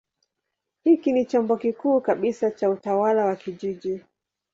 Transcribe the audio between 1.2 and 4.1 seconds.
chombo kikuu kabisa cha utawala wa kijiji.